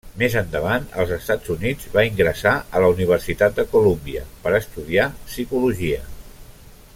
[0.19, 6.01] Més endavant, als Estats Units, va ingressar a la Universitat de Colúmbia per estudiar psicologia.